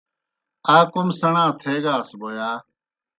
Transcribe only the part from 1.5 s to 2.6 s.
تھیگاس بوْ یا